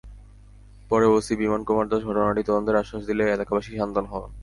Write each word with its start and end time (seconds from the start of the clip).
পরে 0.89 1.05
ওসি 1.15 1.33
বিমান 1.41 1.61
কুমার 1.67 1.87
দাশ 1.91 2.01
ঘটনাটি 2.09 2.41
তদন্তের 2.47 2.79
আশ্বাস 2.81 3.01
দিলে 3.09 3.23
এলাকাবাসী 3.35 3.71
শান্ত 3.77 3.95
হন। 4.11 4.29